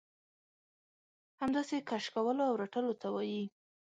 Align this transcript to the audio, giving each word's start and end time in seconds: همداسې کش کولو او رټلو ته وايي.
همداسې 1.41 1.75
کش 1.89 2.05
کولو 2.13 2.43
او 2.49 2.53
رټلو 2.61 2.93
ته 3.01 3.07
وايي. 3.15 3.43